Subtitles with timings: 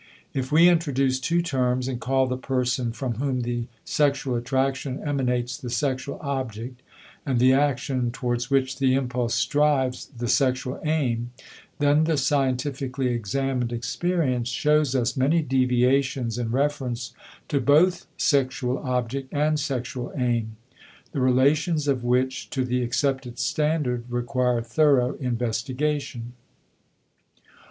[0.33, 5.59] If we introduce two terms and call the person from whom the sexual attraction emanates
[5.59, 6.81] the sexual object,
[7.23, 11.29] and the action towards which the impulse strives the sexual aim,
[11.77, 17.13] then the scientifically examined experience shows us many deviations in reference
[17.49, 20.55] to both sexual object and sexual aim,
[21.11, 26.33] the relations of which to the accepted standard require thorough investigation.